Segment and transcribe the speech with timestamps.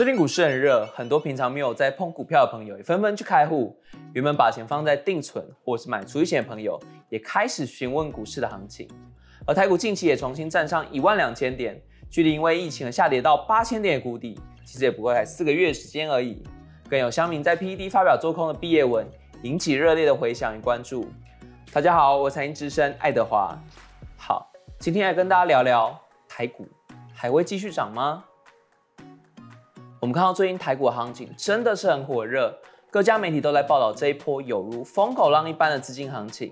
[0.00, 3.78] 最近股市很热，很多平常没有在碰股票的朋友也纷纷去开户。
[4.14, 6.80] 原本把钱放在定存或是买储蓄险的朋友，
[7.10, 8.88] 也开始询问股市的行情。
[9.46, 16.42] 而台股近期也重新站上一万两千点，距离因为疫情而下跌到八千点的谷底，其实也不过才四个月时间而已。
[16.88, 19.06] 更有乡民在 PED 发表做空的毕业文，
[19.42, 21.10] 引起热烈的回响与关注。
[21.74, 23.54] 大家好，我财经之声爱德华。
[24.16, 25.94] 好，今天来跟大家聊聊
[26.26, 26.66] 台股
[27.12, 28.24] 还会继续涨吗？
[30.00, 32.56] 我们看到最近台股行情真的是很火热，
[32.90, 36.50] 各家媒体都在报道这一波有如风口浪一般的资金行情。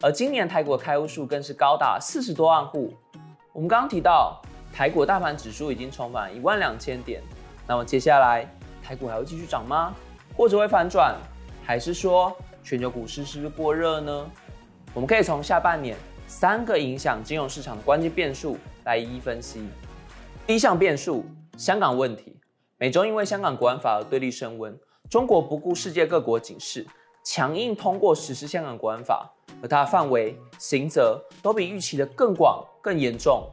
[0.00, 2.94] 而今年台股的开户数更是高达四十多万户。
[3.52, 4.40] 我们刚刚提到
[4.72, 7.20] 台股大盘指数已经重返一万两千点，
[7.66, 8.48] 那么接下来
[8.80, 9.92] 台股还会继续涨吗？
[10.36, 11.16] 或者会反转？
[11.64, 12.32] 还是说
[12.62, 14.24] 全球股市是不是过热呢？
[14.92, 15.96] 我们可以从下半年
[16.28, 19.66] 三个影响金融市场的关键变数来一一分析。
[20.46, 21.26] 第一项变数，
[21.56, 22.38] 香港问题。
[22.84, 26.86] 美中因为香港国安法而对立升温，中国不顾世界各国警示，
[27.24, 29.26] 强硬通过实施香港国安法，
[29.62, 33.48] 而它的范围、刑责都比预期的更广、更严重。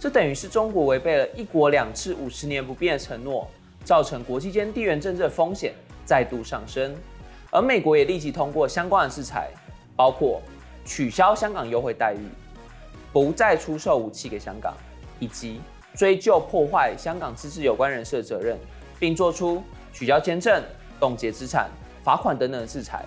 [0.00, 3.48] 这等于是中国违背了一国两制五十年不变的承诺，
[3.84, 5.72] 造成国际间地缘政治的风险
[6.04, 6.92] 再度上升。
[7.52, 9.48] 而美国也立即通过相关的制裁，
[9.94, 10.42] 包括
[10.84, 12.26] 取消香港优惠待遇，
[13.12, 14.74] 不再出售武器给香港，
[15.20, 15.60] 以及。
[15.94, 18.56] 追究破坏香港自治有关人士的责任，
[19.02, 19.60] 并做出
[19.92, 20.62] 取消签证、
[21.00, 21.68] 冻结资产、
[22.04, 23.04] 罚款等等的制裁。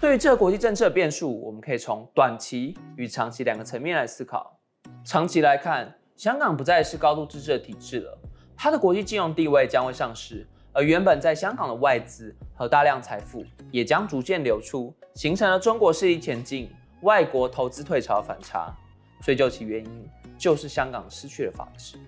[0.00, 4.58] 对于这个国际政策的变数，我们可以从短期与长期两个层面来思考。
[5.04, 8.18] 长期来看，香港不再是高度自治的体制了，
[8.56, 16.68] 它的国际金融地位将会丧失，而原本在香港的外资和大量财富也将逐渐流出，形成了中国势力前进、
[17.02, 18.74] 外国投资退潮的反差。
[19.22, 20.10] 追究其原因。
[20.36, 21.98] 就是香港失去了法治，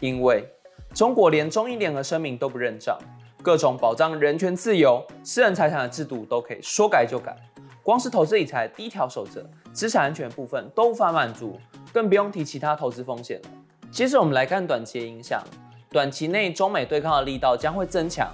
[0.00, 0.50] 因为
[0.94, 2.98] 中国连中英联合声明都不认账，
[3.42, 7.36] 各种保障人权自由、私人财产的制度都可以说改就改，
[7.82, 11.58] 光是投资理财第一条守则，资产安全部分都无法满足，
[11.92, 13.48] 更不用提其他投资风险了。
[13.90, 15.42] 接着我们来看短期影响，
[15.90, 18.28] 短期内中美对抗的力道将会增强，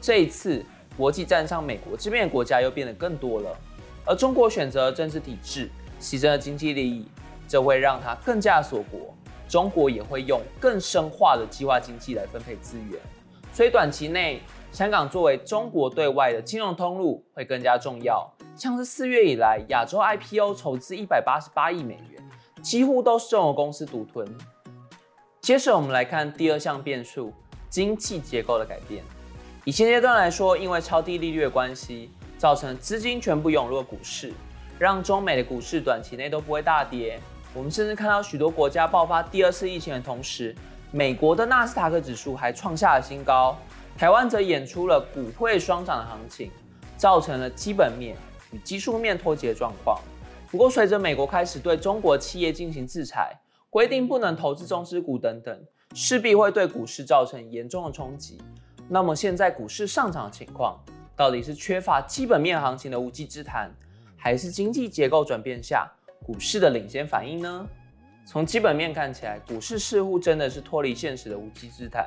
[0.00, 0.64] 这一次
[0.96, 3.56] 国际站上美国这边的国家又变得更多了，
[4.04, 7.06] 而中国选择政治体制，牺牲了经济利益。
[7.48, 9.12] 这会让它更加锁国，
[9.50, 13.00] 中国也会用更深化的计划经济来分配资源，
[13.52, 14.40] 所以短期内，
[14.70, 18.32] 香港作为中国对外的金融通路会更加重要。
[18.54, 22.22] 像是四月以来，亚洲 IPO 筹资一百八十八亿美元，
[22.62, 24.24] 几乎都是中国公司独吞。
[25.40, 27.32] 接着我们来看第二项变数：
[27.68, 29.02] 经济结构的改变。
[29.64, 34.32] 以现阶段来说，因为超低利率的关系，造成资金全部涌入股市，
[34.78, 37.18] 让中美的股市短期内都不会大跌。
[37.52, 40.54] 我们甚至看到许多国家爆发第二次疫情的同时，
[40.92, 43.58] 美国的纳斯达克指数还创下了新高，
[43.98, 46.48] 台湾则演出了股汇双涨的行情，
[46.96, 48.16] 造成了基本面
[48.52, 50.00] 与技术面脱节的状况。
[50.48, 53.36] 不过，随着美国开始对中国企业进行制裁，
[53.68, 55.60] 规定不能投资中资股等等，
[55.92, 58.40] 势必会对股市造成严重的冲击。
[58.88, 60.80] 那么，现在股市上涨的情况，
[61.16, 63.72] 到底是缺乏基本面行情的无稽之谈，
[64.16, 65.88] 还是经济结构转变下？
[66.30, 67.66] 股市的领先反应呢？
[68.24, 72.06] 从基本面看起来，股市似乎真的是脱离现实的无稽之谈。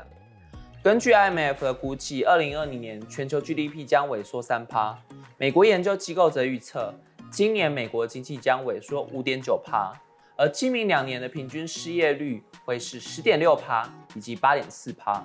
[0.82, 4.98] 根据 IMF 的估计，二零二零年全球 GDP 将萎缩三趴。
[5.38, 6.94] 美国研究机构则预测，
[7.30, 9.92] 今年美国经济将萎缩五点九趴，
[10.38, 13.86] 而今明两年的平均失业率会是十点六趴
[14.16, 15.22] 以及八点四趴。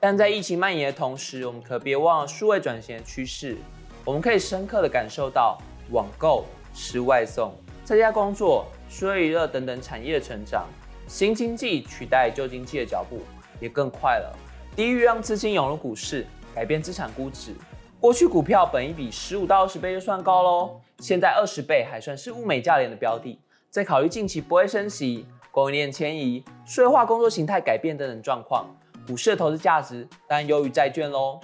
[0.00, 3.56] 但在疫情蔓延的同时，我们可别忘了数位转型的趋势。
[4.04, 5.56] 我们可以深刻的感受到
[5.92, 7.54] 网购、吃外送。
[7.92, 10.66] 在家工作、娱乐娱乐等等产业的成长，
[11.06, 13.18] 新经济取代旧经济的脚步
[13.60, 14.34] 也更快了。
[14.74, 17.52] 低于让资金涌入股市，改变资产估值。
[18.00, 23.38] 过去股票本一比十五到二十倍就算高喽，现在二十倍还算是物美价廉的标的。
[23.68, 28.64] 在考虑近期不会升息、供应链迁移、数位化工作形态改变等等状况，
[29.06, 31.38] 股市的投资价值当然优于债券喽。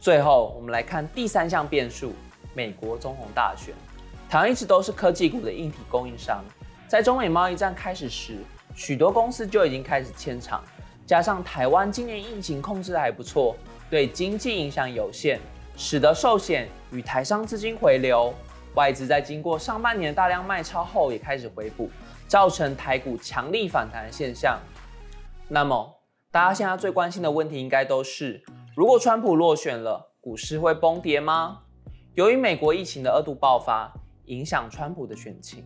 [0.00, 2.12] 最后，我们来看第三项变数：
[2.52, 3.72] 美国总统大选。
[4.28, 6.42] 台湾一直都是科技股的硬体供应商，
[6.88, 8.38] 在中美贸易战开始时，
[8.74, 10.62] 许多公司就已经开始迁厂。
[11.06, 13.54] 加上台湾今年疫情控制的还不错，
[13.90, 15.38] 对经济影响有限，
[15.76, 18.34] 使得寿险与台商资金回流，
[18.74, 21.90] 外资在经过上半年大量卖超后也开始回补，
[22.26, 24.58] 造成台股强力反弹的现象。
[25.46, 25.94] 那么，
[26.32, 28.42] 大家现在最关心的问题应该都是：
[28.74, 31.60] 如果川普落选了，股市会崩跌吗？
[32.14, 33.92] 由于美国疫情的二度爆发。
[34.26, 35.64] 影响川普的选情，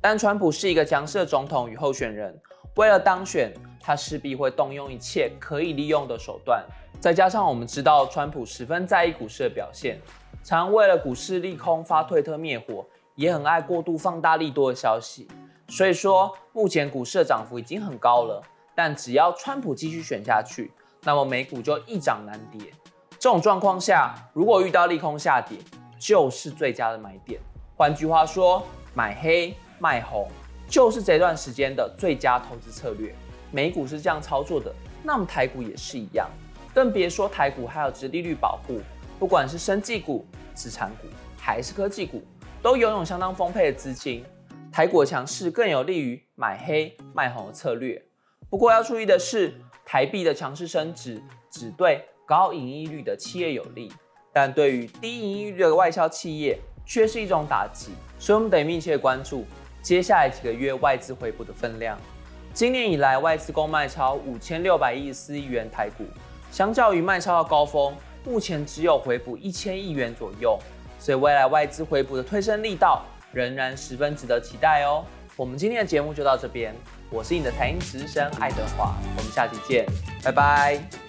[0.00, 2.38] 但川普是一个强势的总统与候选人，
[2.76, 6.64] 为了当选，他势必会动用一切可以利用的手段，
[7.00, 10.00] 再加上我们知道川普十分在意股市的表现，
[10.42, 12.84] 常为了股市利空发推特灭火，
[13.14, 15.28] 也很爱过度放大利多的消息。
[15.68, 18.42] 所以说，目前股市的涨幅已经很高了，
[18.74, 20.72] 但只要川普继续选下去，
[21.02, 22.72] 那么美股就一涨难跌。
[23.10, 25.58] 这种状况下，如果遇到利空下跌，
[25.98, 27.40] 就是最佳的买点。
[27.80, 28.62] 换句话说，
[28.92, 30.28] 买黑卖红
[30.68, 33.10] 就是这段时间的最佳投资策略。
[33.50, 34.70] 美股是这样操作的，
[35.02, 36.28] 那么台股也是一样。
[36.74, 38.82] 更别说台股还有殖利率保护，
[39.18, 42.22] 不管是生技股、资产股还是科技股，
[42.60, 44.22] 都拥有相当丰沛的资金。
[44.70, 48.04] 台股强势更有利于买黑卖红的策略。
[48.50, 49.54] 不过要注意的是，
[49.86, 51.18] 台币的强势升值
[51.50, 53.90] 只对高盈利率的企业有利，
[54.34, 57.92] 但对于低盈利率的外销企业却是一种打击。
[58.18, 59.46] 所以我们得密切关注
[59.82, 61.98] 接下来几个月外资回补的分量。
[62.52, 66.04] 今年以来，外资共卖超五千六百一十四亿元台股，
[66.50, 67.94] 相较于卖超的高峰，
[68.24, 70.58] 目前只有回补一千亿元左右。
[70.98, 73.04] 所以未来外资回补的推升力道。
[73.32, 75.04] 仍然十分值得期待哦。
[75.36, 76.74] 我们今天的节目就到这边，
[77.10, 79.86] 我是你的财经值日生爱德华，我们下期见，
[80.24, 80.99] 拜拜。